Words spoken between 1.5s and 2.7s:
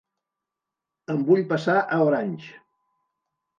passar a Orange.